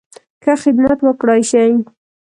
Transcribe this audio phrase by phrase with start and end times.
[0.43, 1.67] ښه خدمت وکړای شي.